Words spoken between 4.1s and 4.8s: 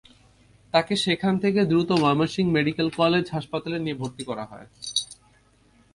করা হয়।